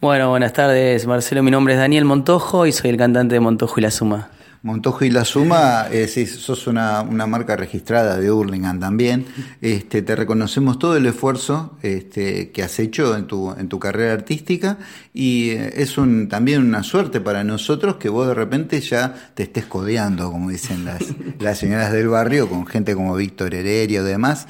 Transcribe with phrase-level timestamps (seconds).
[0.00, 1.42] Bueno, buenas tardes, Marcelo.
[1.42, 4.30] Mi nombre es Daniel Montojo y soy el cantante de Montojo y la Suma.
[4.62, 9.24] Montojo y la Suma, eh, sos una, marca registrada de Hurlingham también.
[9.60, 14.12] Este, te reconocemos todo el esfuerzo este, que has hecho en tu, en tu carrera
[14.12, 14.78] artística
[15.18, 19.44] y eh, es un, también una suerte para nosotros que vos de repente ya te
[19.44, 21.02] estés codeando, como dicen las,
[21.40, 24.46] las señoras del barrio, con gente como Víctor Heredia o demás.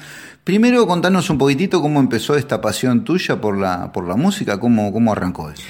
[0.47, 4.93] Primero contanos un poquitito cómo empezó esta pasión tuya por la, por la música, cómo,
[4.93, 5.61] cómo arrancó eso.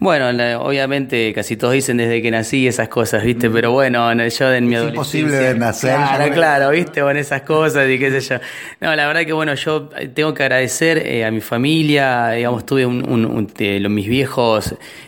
[0.00, 0.26] Bueno,
[0.60, 3.48] obviamente casi todos dicen desde que nací esas cosas, ¿viste?
[3.48, 5.94] Pero bueno, yo en mi es imposible nacer.
[5.94, 7.00] Claro, claro, ¿viste?
[7.00, 8.40] Con esas cosas y qué sé yo.
[8.80, 12.84] No, la verdad que bueno, yo tengo que agradecer eh, a mi familia, digamos, tuve
[12.86, 14.43] un, un, mis viejos,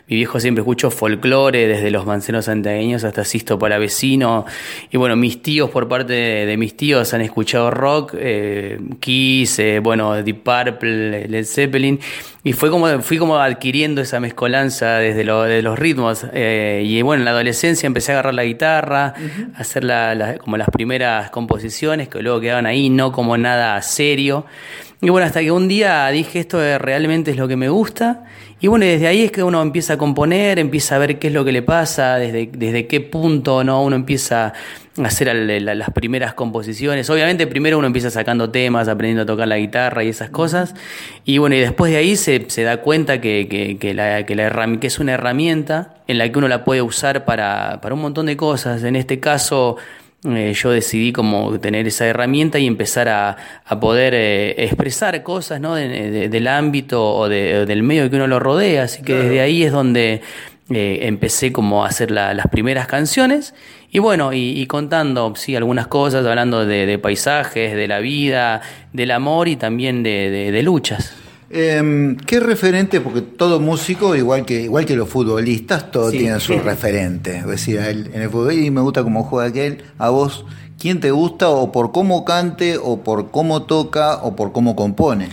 [0.08, 4.44] mi viejo siempre escuchó folclore, desde los mancenos santagueños hasta Sisto Palavecino,
[4.90, 9.80] y bueno, mis tíos, por parte de, mis tíos, han escuchado rock, eh, Kiss, eh,
[9.80, 11.98] bueno, Deep Purple, Led Zeppelin,
[12.46, 16.24] y fue como, fui como adquiriendo esa mezcolanza desde de los ritmos.
[16.32, 19.14] Eh, y bueno, en la adolescencia empecé a agarrar la guitarra,
[19.56, 19.84] a hacer
[20.38, 24.46] como las primeras composiciones que luego quedaban ahí, no como nada serio.
[25.00, 28.24] Y bueno, hasta que un día dije esto realmente es lo que me gusta.
[28.58, 31.32] Y bueno, desde ahí es que uno empieza a componer, empieza a ver qué es
[31.32, 33.82] lo que le pasa, desde, desde qué punto ¿no?
[33.82, 34.54] uno empieza
[35.04, 37.10] hacer las primeras composiciones.
[37.10, 40.74] Obviamente primero uno empieza sacando temas, aprendiendo a tocar la guitarra y esas cosas.
[41.24, 44.86] Y bueno, y después de ahí se, se da cuenta que, que, que, la que
[44.86, 48.36] es una herramienta en la que uno la puede usar para, para un montón de
[48.36, 48.82] cosas.
[48.84, 49.76] En este caso...
[50.24, 55.60] Eh, yo decidí como tener esa herramienta y empezar a, a poder eh, expresar cosas
[55.60, 55.74] ¿no?
[55.74, 58.84] del ámbito o del medio que uno lo rodea.
[58.84, 60.22] Así que desde ahí es donde
[60.68, 63.54] eh, empecé como a hacer las primeras canciones
[63.92, 68.60] y bueno, y, contando sí, algunas cosas, hablando de, paisajes, de la vida,
[68.92, 71.14] del amor y también de, luchas.
[71.48, 73.00] Em, ¿Qué referente?
[73.00, 77.38] Porque todo músico, igual que, igual que los futbolistas, todos tienen su referente.
[77.38, 80.44] Es decir, en el fútbol y me gusta cómo juega aquel, a vos,
[80.78, 85.28] ¿quién te gusta o por cómo cante o por cómo toca o por cómo compone?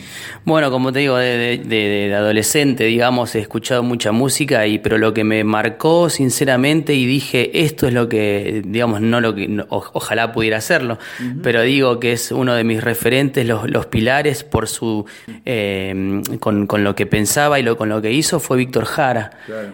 [0.45, 5.23] Bueno, como te digo, de, adolescente, digamos, he escuchado mucha música, y pero lo que
[5.23, 10.57] me marcó sinceramente y dije, esto es lo que, digamos, no lo que, ojalá pudiera
[10.57, 10.97] hacerlo,
[11.41, 15.05] pero digo que es uno de mis referentes, los, los pilares por su,
[15.45, 19.31] eh, con, con, lo que pensaba y lo, con lo que hizo fue Víctor Jara.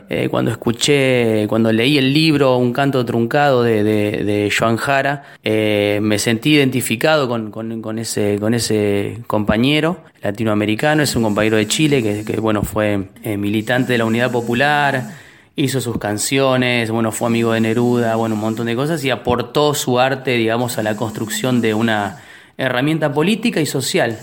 [0.10, 5.59] Eh, cuando escuché, cuando leí el libro Un canto truncado de, de Joan Jara, eh,
[6.02, 11.68] me sentí identificado con, con, ese, con ese compañero latinoamericano americano, es un compañero de
[11.68, 15.16] Chile que, bueno, fue eh, militante de la Unidad Popular,
[15.56, 19.74] hizo sus canciones, bueno, fue amigo de Neruda, bueno, un montón de cosas y aportó
[19.74, 22.22] su arte, digamos, a la construcción de una
[22.58, 24.20] herramienta política y social.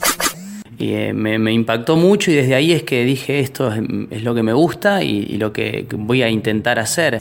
[0.78, 4.42] Y eh, me, impactó mucho y desde ahí es que dije esto es, lo que
[4.42, 7.18] me gusta y, lo que voy a intentar hacer.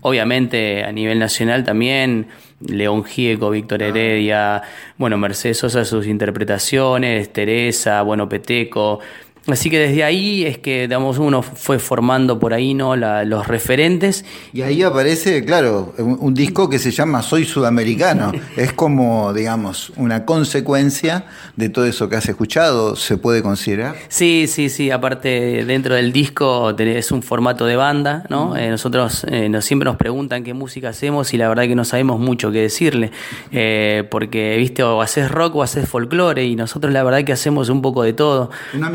[0.00, 2.26] Obviamente a nivel nacional también,
[2.60, 4.62] León Gieco, Víctor Heredia,
[4.96, 9.00] bueno, Mercedes Sosa sus interpretaciones, Teresa, bueno, Peteco,
[9.48, 12.96] Así que desde ahí es que, digamos, uno fue formando por ahí, ¿no?
[12.96, 14.24] los referentes.
[14.52, 18.32] Y ahí aparece, claro, un, disco que se llama Soy Sudamericano.
[18.56, 23.96] es como, digamos, una consecuencia de todo eso que has escuchado, ¿se puede considerar?
[24.08, 24.90] Sí, sí, sí.
[24.90, 28.56] Aparte, dentro del disco es un formato de banda, ¿no?
[28.56, 31.84] Eh, nosotros eh, nos, siempre nos preguntan qué música hacemos y la verdad que no
[31.84, 33.12] sabemos mucho qué decirle.
[33.52, 37.68] Eh, porque, viste, o haces rock o haces folclore y nosotros la verdad que hacemos
[37.68, 38.50] un poco de todo.
[38.74, 38.90] Una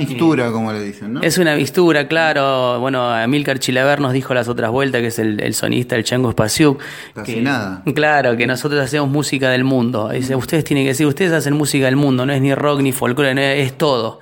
[0.51, 1.21] como le dicen, ¿no?
[1.21, 2.79] Es una mistura, claro.
[2.79, 6.81] Bueno, Amilcar Chilaver nos dijo las otras vueltas, que es el, sonista, el Chango Spasiuk.
[7.13, 7.83] Casi nada.
[7.93, 10.09] Claro, que nosotros hacemos música del mundo.
[10.09, 12.91] Dice, ustedes tienen que decir, ustedes hacen música del mundo, no es ni rock ni
[12.91, 14.19] folclore, es todo.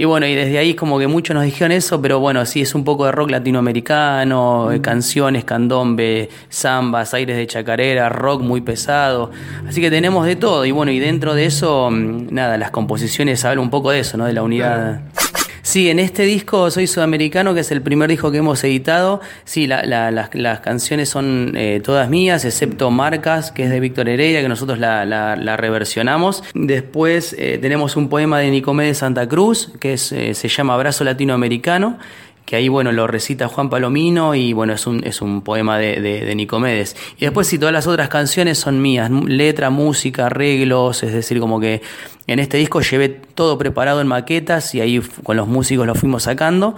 [0.00, 2.74] Y bueno, y desde ahí como que muchos nos dijeron eso, pero bueno, sí, es
[2.74, 4.80] un poco de rock latinoamericano, mm.
[4.80, 9.30] canciones, candombe, zambas, aires de chacarera, rock muy pesado.
[9.68, 10.64] Así que tenemos de todo.
[10.64, 14.16] Y bueno, y dentro de eso, mm, nada, las composiciones hablan un poco de eso,
[14.16, 14.24] ¿no?
[14.24, 15.02] De la unidad.
[15.70, 19.68] Sí, en este disco Soy Sudamericano, que es el primer disco que hemos editado, sí,
[19.68, 24.80] las, canciones son eh, todas mías, excepto Marcas, que es de Víctor Heredia, que nosotros
[24.80, 26.42] la, reversionamos.
[26.54, 30.74] Después eh, tenemos un poema de Nicomé de Santa Cruz, que es, eh, se llama
[30.74, 31.98] Abrazo Latinoamericano
[32.50, 36.00] que ahí, bueno, lo recita Juan Palomino y, bueno, es un, es un poema de,
[36.00, 36.96] de, Nicomedes.
[37.16, 41.60] Y después, si todas las otras canciones son mías, letra, música, arreglos, es decir, como
[41.60, 41.80] que
[42.32, 46.22] en este disco llevé todo preparado en maquetas y ahí con los músicos lo fuimos
[46.22, 46.76] sacando.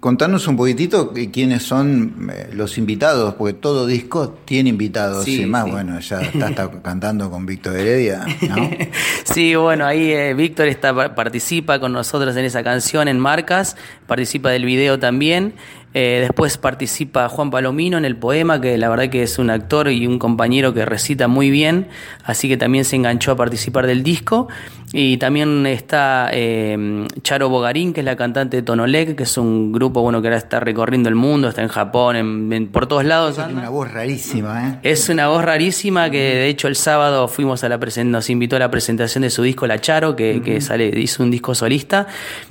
[0.00, 5.26] Contanos un poquitito quiénes son eh, los invitados, porque todo disco tiene invitados.
[5.26, 8.70] y más, bueno, ya está, cantando con Víctor Heredia, ¿no?
[9.24, 14.50] sí, bueno, ahí eh, Víctor está, participa con nosotros en esa canción en Marcas, participa
[14.50, 15.54] del video también.
[15.94, 19.90] Eh, después participa Juan Palomino en el poema, que la verdad que es un actor
[19.90, 21.88] y un compañero que recita muy bien,
[22.24, 24.48] así que también se enganchó a participar del disco.
[24.92, 29.72] Y también está eh, Charo Bogarín, que es la cantante de Tonolec, que es un
[29.72, 33.38] grupo bueno que ahora está recorriendo el mundo, está en Japón, en, por todos lados.
[33.38, 34.78] Es una voz rarísima, ¿eh?
[34.82, 38.58] Es una voz rarísima que de hecho el sábado fuimos a la nos invitó a
[38.58, 42.06] la presentación de su disco La Charo, que, que sale, hizo un disco solista,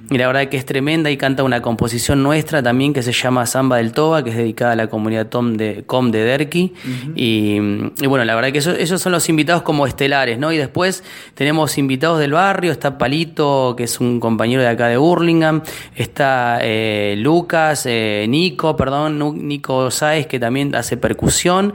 [0.09, 3.45] y la verdad que es tremenda y canta una composición nuestra también que se llama
[3.45, 6.73] Samba del Toba, que es dedicada a la comunidad Tom de, Com de Derki.
[7.15, 7.59] y,
[8.05, 10.51] bueno, la verdad que esos son los invitados como estelares, ¿no?
[10.51, 11.03] Y después
[11.35, 15.61] tenemos invitados del barrio, está Palito, que es un compañero de acá de Burlingame,
[15.95, 21.73] está eh, Lucas, eh, Nico, perdón, Nico Sáez, que también hace percusión,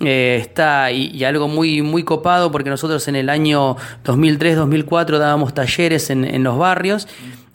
[0.00, 6.10] eh, está y, algo muy, muy copado, porque nosotros en el año 2003-2004 dábamos talleres
[6.10, 7.08] en, en los barrios.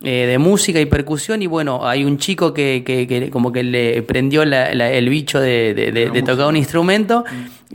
[0.05, 4.01] Eh, de música y percusión y bueno, hay un chico que, que, como que le
[4.03, 7.23] prendió el bicho de, de, tocar un instrumento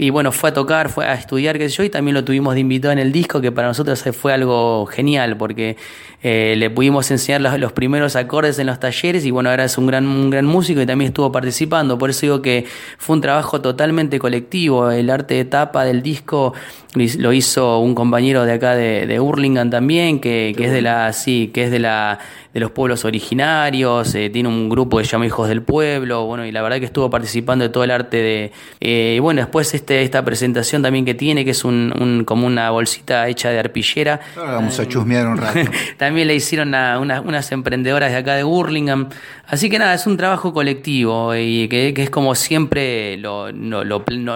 [0.00, 2.54] y bueno, fue a tocar, fue a estudiar, qué sé yo, y también lo tuvimos
[2.54, 5.76] de invitado en el disco, que para nosotros fue algo genial porque
[6.22, 9.88] eh, le pudimos enseñar los, primeros acordes en los talleres y bueno, ahora es un
[9.88, 12.64] gran, un gran músico y también estuvo participando, por eso digo que
[12.96, 16.54] fue un trabajo totalmente colectivo, el arte de tapa del disco
[16.94, 21.12] lo hizo un compañero de acá de, de Hurlingham también, que, que es de la,
[21.12, 22.20] sí, que es de la
[22.52, 26.46] de los pueblos originarios, eh, tiene un grupo que se llama Hijos del Pueblo, bueno,
[26.46, 28.52] y la verdad que estuvo participando de todo el arte de...
[28.80, 32.70] Eh, y bueno, después este, esta presentación también que tiene, que es un, como una
[32.70, 34.20] bolsita hecha de arpillera.
[34.36, 35.60] vamos a chusmear un rato.
[35.96, 39.06] también le hicieron a unas emprendedoras de acá de Burlingame.
[39.50, 43.78] Así que nada, es un trabajo colectivo y que, es como siempre lo, no,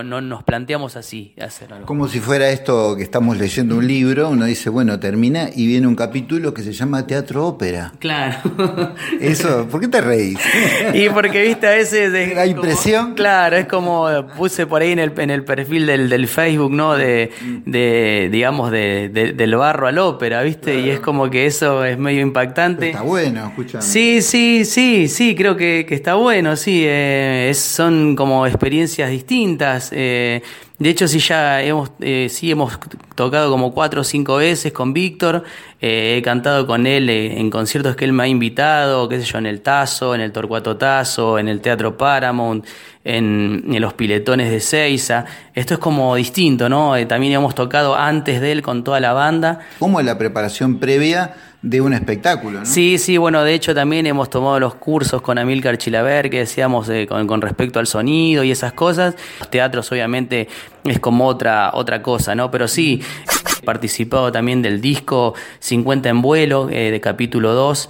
[0.03, 1.35] nos planteamos así.
[1.85, 5.87] Como si fuera esto que estamos leyendo un libro, uno dice, bueno, termina y viene
[5.87, 7.93] un capítulo que se llama Teatro Ópera.
[7.99, 8.39] Claro.
[9.21, 10.39] Eso, ¿por qué te reís?
[10.95, 12.35] Y porque, viste, a veces...
[12.35, 13.15] ¿La impresión?
[13.15, 16.95] claro, es como puse por ahí en el, en el perfil del, del Facebook, ¿no?
[16.95, 17.31] De,
[17.67, 20.81] de digamos, de, del barro al ópera, ¿viste?
[20.81, 22.91] Y es como que eso es medio impactante.
[22.91, 23.87] está bueno, escuchando.
[23.87, 26.83] Sí, sí, sí, sí, creo que, que está bueno, sí.
[26.87, 29.91] Eh, son como experiencias distintas.
[29.93, 30.43] Eh,
[30.83, 32.77] de hecho, sí ya hemos, eh, sí hemos
[33.15, 35.45] tocado como cuatro o cinco veces con Víctor.
[35.81, 39.25] Eh, he cantado con él eh, en conciertos que él me ha invitado, qué sé
[39.25, 42.67] yo, en el Tazo, en el Torcuato Tazo, en el Teatro Paramount,
[43.05, 45.25] en, los Piletones de Seiza.
[45.55, 46.95] Esto es como distinto, ¿no?
[47.07, 49.61] también hemos tocado antes de él con toda la banda.
[49.79, 51.35] ¿Cómo es la preparación previa?
[51.63, 52.61] De un espectáculo.
[52.61, 52.67] ¿no?
[52.67, 56.89] Sí, sí, bueno, de hecho también hemos tomado los cursos con Amilcar Chilaver, que decíamos
[56.89, 59.15] eh, con, respecto al sonido y esas cosas.
[59.39, 60.49] Los teatros obviamente
[60.85, 62.51] es como otra, otra cosa, ¿no?
[62.51, 63.01] Pero sí,
[63.61, 67.89] he participado también del disco 50 en vuelo, eh, de capítulo 2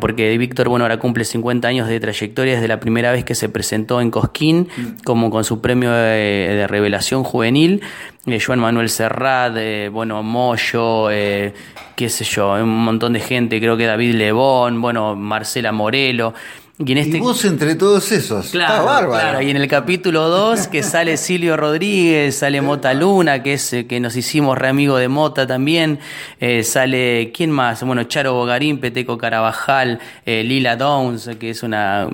[0.00, 3.48] porque Víctor, bueno, ahora cumple 50 años de trayectoria desde la primera vez que se
[3.48, 4.68] presentó en Cosquín,
[5.04, 7.80] como con su premio de, revelación juvenil.
[8.26, 11.52] Eh, Joan Manuel Serrat, eh, bueno, Moyo, eh,
[11.94, 16.34] qué sé yo, un montón de gente, creo que David Lebón, bueno, Marcela Morelo.
[16.76, 17.20] Y, en este...
[17.20, 18.50] vos entre todos esos.
[18.50, 19.40] Claro, bárbaro.
[19.40, 23.86] Y en el capítulo 2, que sale Silvio Rodríguez, sale Mota Luna, que es eh,
[23.86, 26.00] que nos hicimos re amigo de Mota también.
[26.40, 27.84] Eh, sale, ¿quién más?
[27.84, 32.08] Bueno, Charo Bogarín, Peteco Carabajal, eh, Lila Downs, que es una.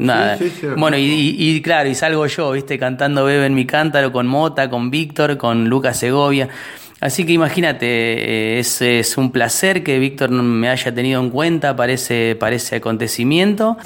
[0.77, 2.79] bueno, y, claro, y salgo yo, ¿viste?
[2.79, 6.51] Cantando Bebe en mi cántaro con Mota, con Víctor, con Lucas Segovia.
[7.01, 11.93] Así que imagínate, es, es, un placer que Víctor me haya tenido en cuenta para
[11.93, 13.79] ese, para ese acontecimiento.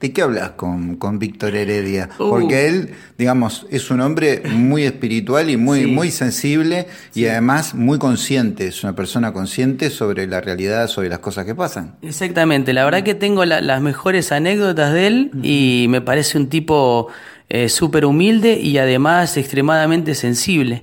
[0.00, 2.08] ¿De qué hablas con, con Víctor Heredia?
[2.18, 2.28] Uh.
[2.28, 7.98] Porque él, digamos, es un hombre muy espiritual y muy, muy sensible y además muy
[7.98, 11.96] consciente, es una persona consciente sobre la realidad, sobre las cosas que pasan.
[12.02, 17.08] Exactamente, la verdad que tengo las mejores anécdotas de él y me parece un tipo
[17.50, 20.82] eh, súper humilde y además extremadamente sensible.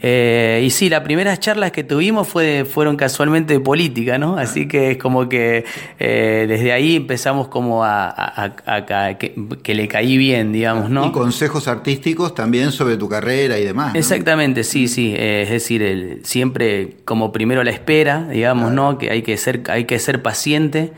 [0.00, 4.38] Eh, y sí, las primeras charlas que tuvimos fue, fueron casualmente de política, ¿no?
[4.38, 5.66] Así que es como que
[5.98, 11.04] eh, desde ahí empezamos como a, que, le caí bien, digamos, ¿no?
[11.04, 13.94] Y consejos artísticos también sobre tu carrera y demás.
[13.94, 15.14] Exactamente, sí, sí.
[15.14, 18.96] es decir, el, siempre como primero la espera, digamos, ¿no?
[18.96, 20.92] Que hay que ser, hay que ser paciente.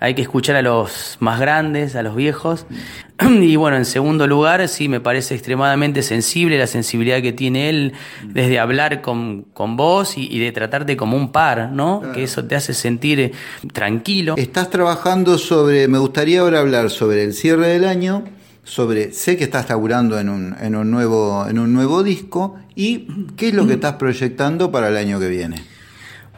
[0.00, 2.66] Hay que escuchar a los más grandes, a los viejos.
[3.24, 7.92] Y bueno, en segundo lugar, sí, me parece extremadamente sensible la sensibilidad que tiene él
[8.24, 12.02] desde hablar con, con vos y, de tratarte como un par, ¿no?
[12.12, 13.32] Que eso te hace sentir eh,
[13.72, 14.34] tranquilo.
[14.36, 18.24] Estás trabajando sobre, me gustaría ahora hablar sobre el cierre del año,
[18.64, 23.06] sobre, sé que estás laburando en un, en un, nuevo, en un nuevo disco y
[23.36, 25.73] qué es lo que estás proyectando para el año que viene.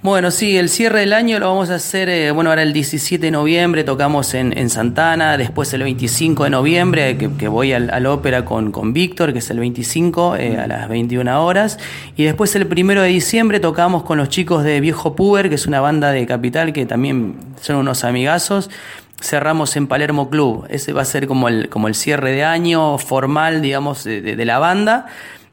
[0.03, 3.25] Bueno, sí, el cierre del año lo vamos a hacer, eh, bueno, ahora el 17
[3.25, 8.45] de noviembre tocamos en, en Santana, después el 25 de noviembre, que, voy al, ópera
[8.45, 11.79] con, con Víctor, que es el 25 eh, a las 21 horas,
[12.15, 15.67] y después el primero de diciembre tocamos con los chicos de Viejo Puber, que es
[15.67, 18.71] una banda de Capital que también son unos amigazos,
[19.21, 20.67] cerramos en Palermo Club.
[20.69, 24.59] Ese va a ser como el, como el cierre de año formal, digamos, de la
[24.59, 25.07] banda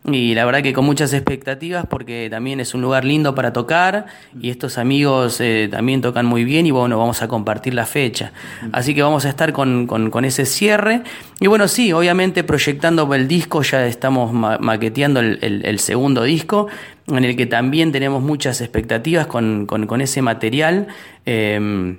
[0.06, 4.08] y la verdad que con muchas expectativas porque también es un lugar lindo para tocar
[4.38, 8.34] y estos amigos eh, también tocan muy bien y bueno, vamos a compartir la fecha.
[8.74, 11.04] Así que vamos a estar con, con, ese cierre.
[11.40, 16.68] Y bueno, sí, obviamente proyectando el disco, ya estamos maqueteando el, el, segundo disco
[17.08, 20.88] en el que también tenemos muchas expectativas con, con ese material.
[21.26, 21.98] Eh,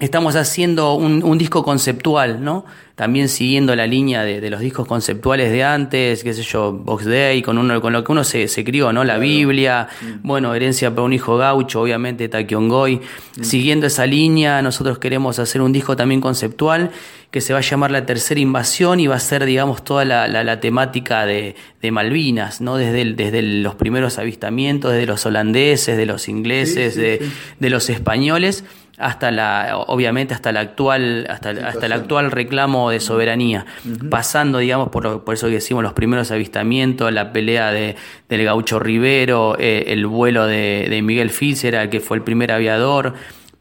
[0.00, 2.64] estamos haciendo un, un, disco conceptual, ¿no?
[2.96, 7.04] También siguiendo la línea de, de, los discos conceptuales de antes, qué sé yo, Box
[7.04, 9.04] Day, con, uno, con lo que uno se, se crió, ¿no?
[9.04, 10.26] La Biblia, mm.
[10.26, 12.96] bueno, Herencia para un hijo gaucho, obviamente Taquiongoy.
[13.36, 13.42] Mm.
[13.42, 16.90] Siguiendo esa línea, nosotros queremos hacer un disco también conceptual
[17.30, 20.28] que se va a llamar La Tercera Invasión y va a ser, digamos, toda la,
[20.28, 22.76] la, temática de, de, Malvinas, ¿no?
[22.76, 28.64] Desde, desde los primeros avistamientos, desde los holandeses, de los ingleses, de, de los españoles
[28.98, 33.66] hasta la obviamente hasta la actual hasta, hasta el actual reclamo de soberanía
[34.10, 37.96] pasando digamos por, por eso que decimos los primeros avistamientos la pelea de,
[38.28, 43.14] del gaucho Rivero eh, el vuelo de, de Miguel Fischer que fue el primer aviador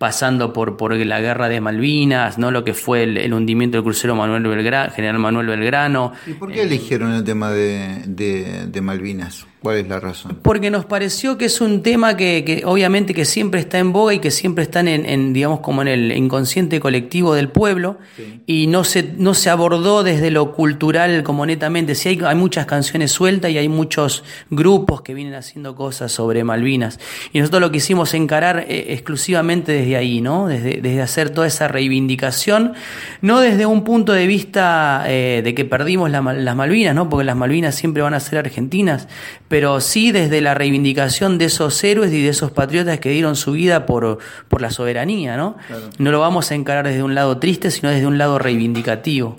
[0.03, 2.51] pasando por, por la guerra de Malvinas, ¿no?
[2.51, 6.11] lo que fue el, hundimiento del crucero Manuel Belgrano, general Manuel Belgrano.
[6.27, 9.47] ¿Y por qué eligieron el tema de, de, de Malvinas?
[9.63, 10.39] ¿Cuál es la razón?
[10.41, 14.13] Porque nos pareció que es un tema que, que obviamente que siempre está en boga
[14.13, 17.97] y que siempre está en, en digamos, como en el inconsciente colectivo del pueblo
[18.45, 21.95] y no se, no se abordó desde lo cultural como netamente.
[21.95, 26.43] Sí hay, hay muchas canciones sueltas y hay muchos grupos que vienen haciendo cosas sobre
[26.43, 26.99] Malvinas.
[27.31, 30.47] Y nosotros lo quisimos encarar eh, exclusivamente desde ahí, ¿no?
[30.47, 32.73] Desde, desde hacer toda esa reivindicación,
[33.21, 37.07] no desde un punto de vista eh, de que perdimos las Malvinas, ¿no?
[37.07, 39.07] Porque las Malvinas siempre van a ser argentinas
[39.53, 43.51] pero sí desde la reivindicación de esos héroes y de esos patriotas que dieron su
[43.51, 44.17] vida por,
[44.47, 45.57] por la soberanía, ¿no?
[45.99, 49.37] No lo vamos a encarar desde un lado triste, sino desde un lado reivindicativo.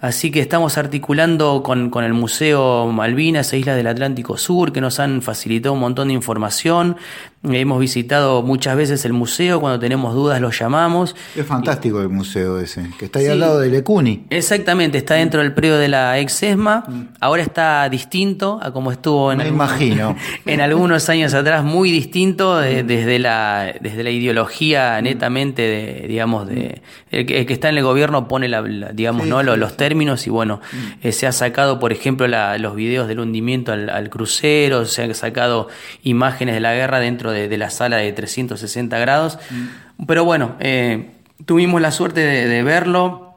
[0.00, 4.80] Así que estamos articulando con, con el Museo Malvinas e Islas del Atlántico Sur, que
[4.80, 6.96] nos han facilitado un montón de información,
[7.44, 11.16] Hemos visitado muchas veces el museo, cuando tenemos dudas lo llamamos.
[11.34, 14.26] Es fantástico el museo ese, que está ahí al lado del Ecuni.
[14.30, 16.84] Exactamente, está dentro del predio de la ex ESMA.
[16.86, 17.08] Mm.
[17.18, 20.16] Ahora está distinto a como estuvo en, imagino.
[20.46, 25.02] en algunos años atrás, muy distinto desde, la, desde la ideología mm.
[25.04, 26.80] netamente, de, digamos, de
[27.10, 29.42] el que, está en el gobierno pone, la, digamos, ¿no?
[29.42, 31.08] los, términos y bueno, mm.
[31.08, 35.14] eh, se ha sacado, por ejemplo, los videos del hundimiento al, al crucero, se han
[35.16, 35.66] sacado
[36.04, 39.38] imágenes de la guerra dentro de, la sala de 360 grados.
[39.50, 40.04] Mm.
[40.06, 41.10] Pero bueno, eh,
[41.44, 43.36] tuvimos la suerte de, verlo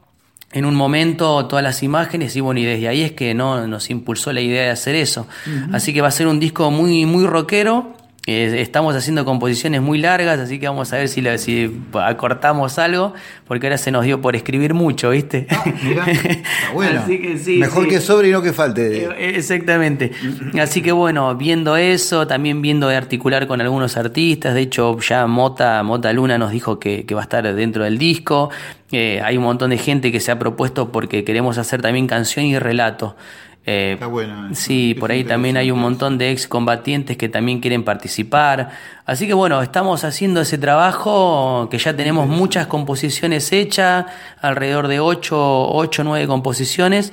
[0.52, 3.90] en un momento, todas las imágenes, y bueno, y desde ahí es que no nos
[3.90, 5.28] impulsó la idea de hacer eso.
[5.74, 7.94] Así que va a ser un disco muy, muy rockero,
[8.26, 13.14] estamos haciendo composiciones muy largas, así que vamos a ver si, si acortamos algo,
[13.48, 15.46] porque ahora se nos dio por escribir mucho, ¿viste?
[15.52, 15.64] Ah,
[16.74, 17.04] bueno.
[17.58, 19.06] Mejor que sobre y no que falte.
[19.06, 20.12] Eh, exactamente.
[20.60, 25.28] Así que bueno, viendo eso, también viendo de articular con algunos artistas, de hecho ya
[25.28, 28.50] Mota, Mota Luna nos dijo que, va a estar dentro del disco,
[28.92, 32.46] eh, hay un montón de gente que se ha propuesto porque queremos hacer también canción
[32.46, 33.16] y relato.
[33.66, 34.50] Eh, Está bueno.
[34.54, 38.70] Sí, por ahí también hay un montón de excombatientes que también quieren participar.
[39.06, 44.06] Así que bueno, estamos haciendo ese trabajo que ya tenemos muchas composiciones hechas,
[44.42, 47.12] alrededor de 8 o 9 composiciones.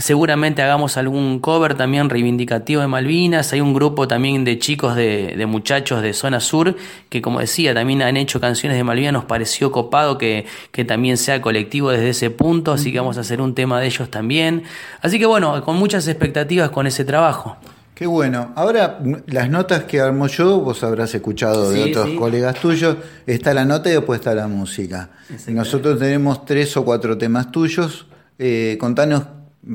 [0.00, 3.52] Seguramente hagamos algún cover también reivindicativo de Malvinas.
[3.52, 6.74] Hay un grupo también de chicos, de, de, muchachos de zona sur,
[7.10, 9.12] que como decía, también han hecho canciones de Malvinas.
[9.12, 13.20] Nos pareció copado que, que también sea colectivo desde ese punto, así que vamos a
[13.20, 14.62] hacer un tema de ellos también.
[15.02, 17.56] Así que bueno, con muchas expectativas con ese trabajo.
[17.94, 18.52] Qué bueno.
[18.56, 23.66] Ahora, las notas que armo yo, vos habrás escuchado de otros colegas tuyos, está la
[23.66, 25.10] nota y después está la música.
[25.48, 28.06] Nosotros tenemos tres o cuatro temas tuyos.
[28.38, 29.24] Eh, contanos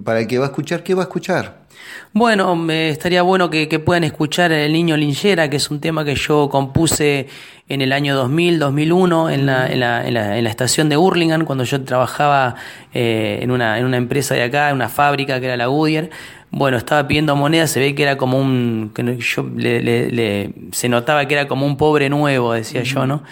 [0.03, 1.65] para el que va a escuchar, ¿qué va a escuchar?
[2.13, 6.15] Bueno, me estaría bueno que, puedan escuchar El Niño Linchera, que es un tema que
[6.15, 7.27] yo compuse
[7.67, 10.97] en el año 2000, 2001, en la, en la, en la, en la estación de
[10.97, 12.55] Hurlingham, cuando yo trabajaba
[12.93, 16.09] eh, en, una, en una empresa de acá, en una fábrica que era la Goodyear.
[16.51, 18.91] Bueno, estaba pidiendo monedas, se ve que era como un.
[18.95, 23.23] Que yo le, se notaba que era como un pobre nuevo, decía yo, ¿no?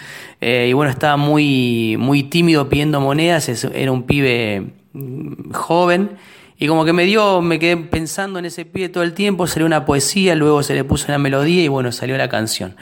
[0.42, 6.10] Eh, y bueno, estaba muy, muy tímido pidiendo monedas, era un pibe mm, joven
[6.58, 9.66] y como que me dio, me quedé pensando en ese pie todo el tiempo, salió
[9.66, 12.76] una poesía, luego se le puso una melodía y bueno, salió la canción.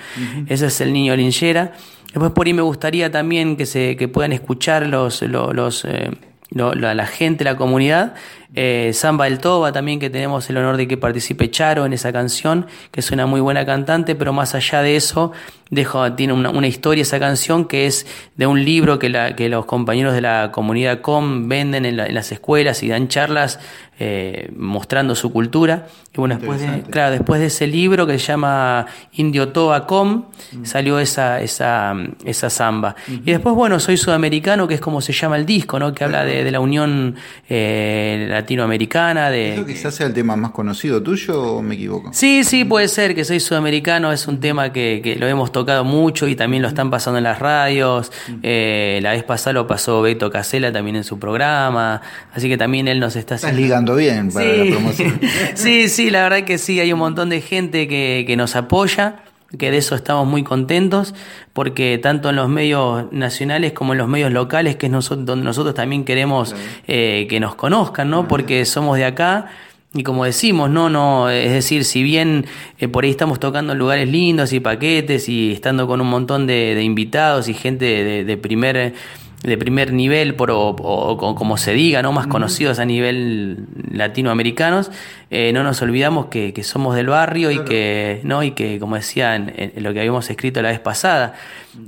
[0.46, 1.72] Ese es el niño linchera.
[2.12, 6.10] Después por ahí me gustaría también que se que puedan escuchar los, los, eh,
[6.50, 8.14] la, gente, la comunidad.
[8.54, 12.12] Eh, Samba del Toba también, que tenemos el honor de que participe Charo en esa
[12.12, 15.32] canción, que es una muy buena cantante, pero más allá de eso,
[15.72, 18.06] dejo, tiene una, historia esa canción que es
[18.36, 22.30] de un libro que, la, que los compañeros de la comunidad COM venden en, las
[22.30, 23.58] escuelas y dan charlas
[23.98, 25.86] eh, mostrando su cultura.
[26.12, 30.26] Y bueno, después de, claro, después de ese libro que se llama Indio Toba Com,
[30.52, 30.64] mm.
[30.64, 31.94] salió esa, esa,
[32.24, 32.94] esa samba.
[33.08, 35.94] Y después, bueno, Soy Sudamericano, que es como se llama el disco, ¿no?
[35.94, 37.14] Que habla de, la unión
[37.48, 39.30] eh, latinoamericana.
[39.30, 42.10] De, ¿Eso quizás sea el tema más conocido tuyo o me equivoco?
[42.12, 45.84] Sí, sí, puede ser que Soy Sudamericano, es un tema que, que lo hemos tocado
[45.84, 48.12] mucho y también lo están pasando en las radios.
[48.42, 52.02] Eh, la vez pasada lo pasó Beto Casela también en su programa.
[52.34, 53.60] Así que también él nos está haciendo.
[53.60, 55.20] ligando bien para la promoción.
[55.54, 59.22] sí, sí, la verdad que sí, hay un montón de gente que, que nos apoya
[59.58, 61.14] que de eso estamos muy contentos,
[61.52, 65.44] porque tanto en los medios nacionales como en los medios locales, que es nosotros, donde
[65.44, 66.54] nosotros también queremos
[66.86, 68.28] eh, que nos conozcan, ¿no?
[68.28, 69.50] Porque somos de acá
[69.94, 72.46] y como decimos, no, no, es decir, si bien
[72.78, 76.82] eh, por ahí estamos tocando lugares lindos y paquetes y estando con un montón de,
[76.82, 78.94] invitados y gente de, de primer
[79.42, 82.12] de primer nivel, por, o, como se diga, ¿no?
[82.12, 84.90] más conocidos a nivel latinoamericanos,
[85.30, 88.44] eh, no nos olvidamos que, somos del barrio y que, ¿no?
[88.44, 91.34] y que, como decía en, lo que habíamos escrito la vez pasada,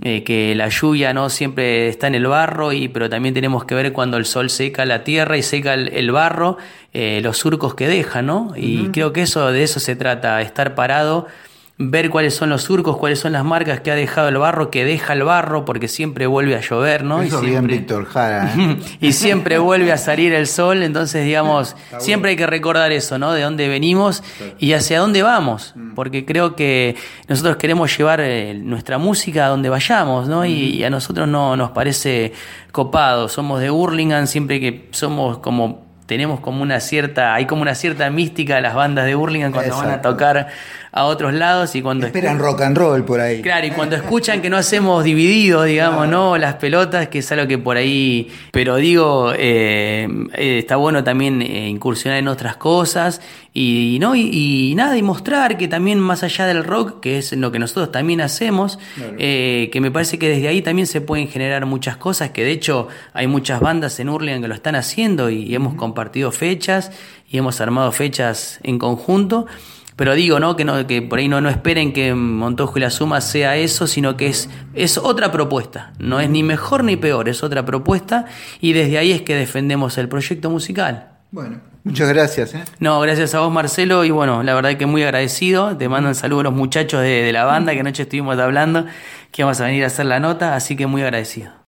[0.03, 3.77] eh, que la lluvia no siempre está en el barro, y, pero también tenemos que
[3.77, 6.59] ver cuando el sol seca la tierra y seca el, barro,
[6.93, 8.53] eh, los surcos que deja, ¿no?
[8.57, 11.29] Y creo que eso, de eso se trata, estar parado
[11.77, 14.85] ver cuáles son los surcos, cuáles son las marcas que ha dejado el barro, que
[14.85, 17.25] deja el barro, porque siempre vuelve a llover, ¿no?
[17.25, 18.55] y siempre, Víctor Jara.
[18.57, 18.79] ¿eh?
[19.01, 23.33] y siempre vuelve a salir el sol, entonces, digamos, siempre hay que recordar eso, ¿no?
[23.33, 24.23] De dónde venimos
[24.61, 25.95] y hacia dónde vamos, mm.
[25.95, 26.95] porque creo que
[27.27, 30.47] nosotros queremos llevar eh, nuestra música a donde vayamos, ¿no?
[30.47, 30.85] Y, mm.
[30.85, 32.33] a nosotros no nos parece
[32.71, 37.75] copado, somos de Hurlingham, siempre que somos como tenemos como una cierta, hay como una
[37.75, 40.49] cierta mística de las bandas de Hurlingham cuando van a tocar
[40.97, 43.43] a otros lados y cuando esperan rock and roll por ahí.
[43.43, 46.39] Claro, y cuando escuchan que no hacemos divididos, digamos, ¿no?
[46.39, 51.43] Las pelotas, que es algo que por ahí, pero digo, eh, eh, está bueno también
[51.43, 53.21] eh, incursionar en otras cosas
[53.53, 57.51] y, no y, nada, y mostrar que también más allá del rock, que es lo
[57.51, 61.97] que nosotros también hacemos, que me parece que desde ahí también se pueden generar muchas
[61.97, 65.75] cosas, que de hecho hay muchas bandas en Hurlingham que lo están haciendo y hemos
[65.95, 66.91] compartido fechas
[67.29, 69.47] y hemos armado fechas en conjunto.
[69.95, 70.57] Pero digo, ¿no?
[70.57, 73.87] Que, no, que por ahí no, no esperen que Montojo y la Suma sea eso,
[73.87, 75.93] sino que es, es otra propuesta.
[76.01, 78.25] No es ni mejor ni peor, es otra propuesta
[78.61, 81.11] y desde ahí es que defendemos el proyecto musical.
[81.31, 82.55] Bueno, muchas gracias.
[82.55, 82.65] ¿eh?
[82.81, 85.77] No, gracias a vos Marcelo y bueno, la verdad que muy agradecido.
[85.77, 88.87] Te mandan saludos los muchachos de, de la banda que anoche estuvimos hablando,
[89.31, 91.64] que vamos a venir a hacer la nota, así que muy agradecido.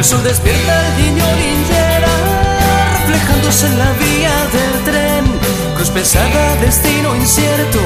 [0.00, 2.08] El sol despierta al niño linchera,
[3.00, 5.24] reflejándose en la vía del tren.
[5.76, 7.80] Cruz pesada, destino incierto,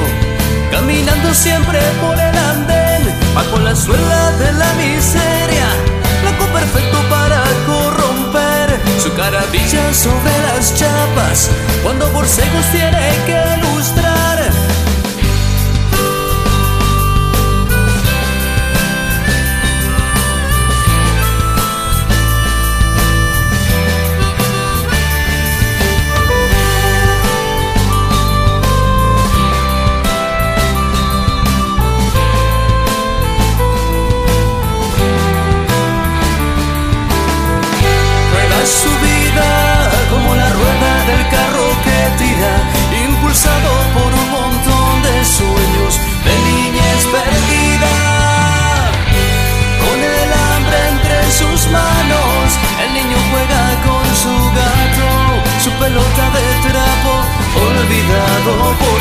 [0.71, 3.03] caminando siempre por el andén,
[3.35, 5.67] bajo la suela de la miseria,
[6.23, 8.79] blanco perfecto para corromper.
[9.03, 11.51] Su cara brilla sobre las chapas,
[11.83, 14.34] cuando por secos tiene que lustrar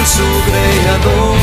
[0.06, 1.38] su creador.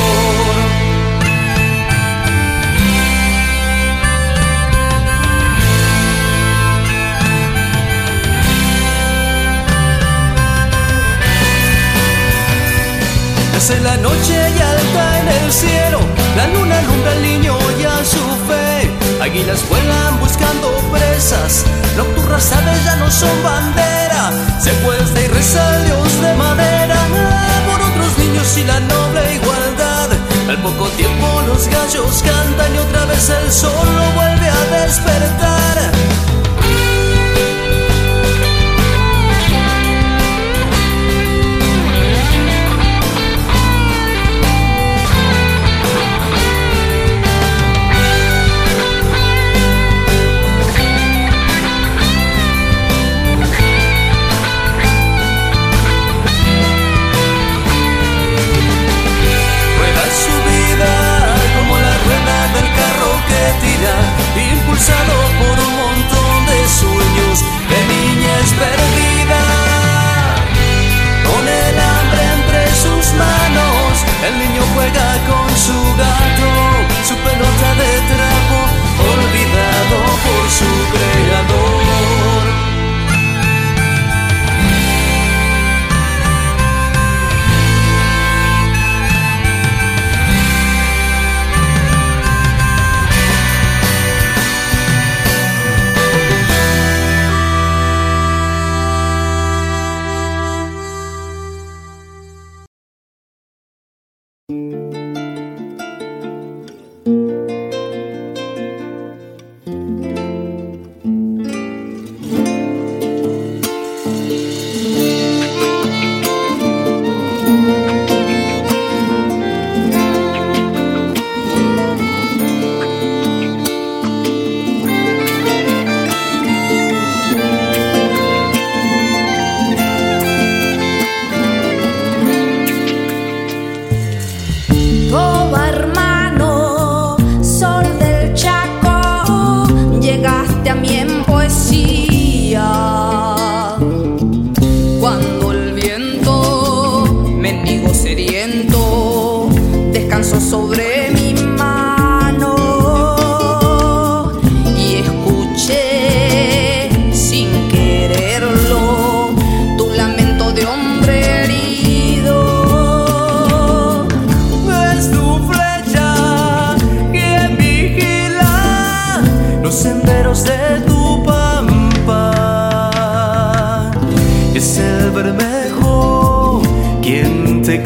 [13.57, 16.01] Hace la noche y alta en el cielo,
[16.37, 18.19] la luna alumbra al niño y a su
[18.49, 18.91] fe.
[19.23, 21.65] Águilas vuelan buscando presas,
[21.97, 27.50] nocturnas aves ya no son bandera, se puede y reza Dios de madera
[28.41, 30.09] y la noble igualdad.
[30.49, 36.30] Al poco tiempo los gallos cantan y otra vez el sol lo vuelve a despertar.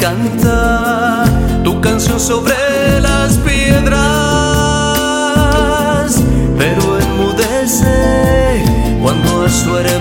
[0.05, 1.25] canta
[1.63, 2.53] tu canción sobre
[3.01, 3.95] las piedras,
[6.59, 8.63] pero enmudece
[9.01, 9.94] cuando suena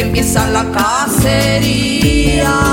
[0.00, 2.69] empieza la cacería.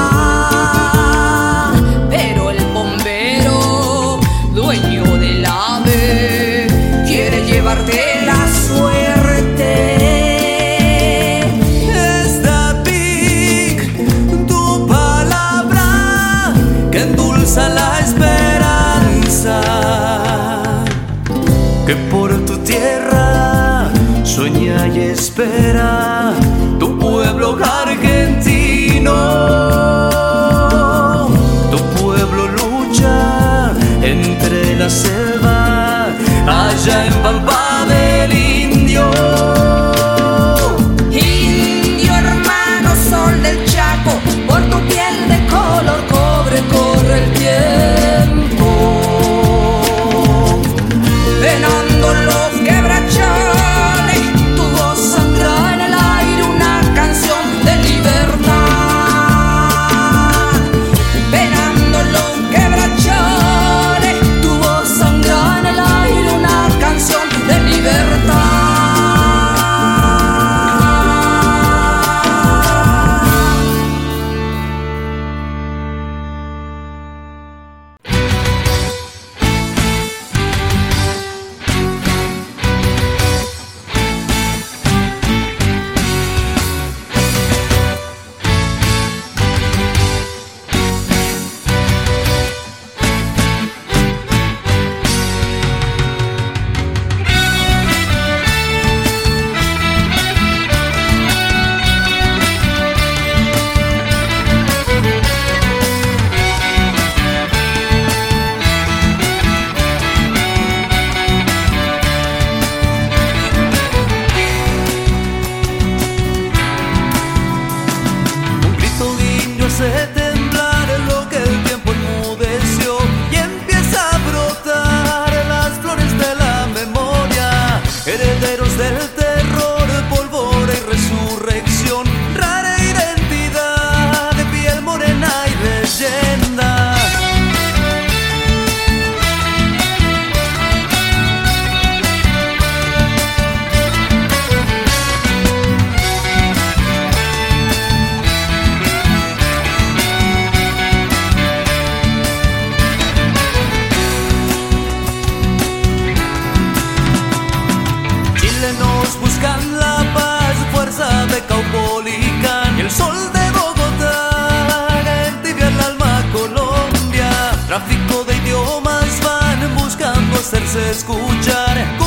[167.78, 172.07] tráfico de idiomas van buscando hacerse escuchar.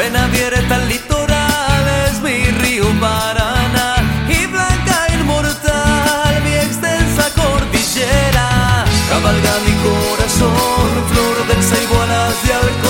[0.00, 3.96] Ven a ver el litoral, es mi río Paraná
[4.30, 8.86] y blanca inmortal, mi extensa cordillera.
[9.10, 12.89] Cabalga mi corazón, flor del ceibo alas de alcohol.